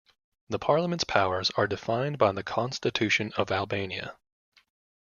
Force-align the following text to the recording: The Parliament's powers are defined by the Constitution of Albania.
The 0.49 0.57
Parliament's 0.57 1.03
powers 1.03 1.51
are 1.51 1.67
defined 1.67 2.17
by 2.17 2.31
the 2.31 2.41
Constitution 2.41 3.31
of 3.37 3.51
Albania. 3.51 4.15